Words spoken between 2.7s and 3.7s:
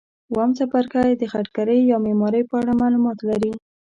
معلومات لري.